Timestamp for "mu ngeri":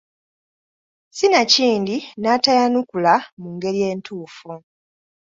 3.41-3.79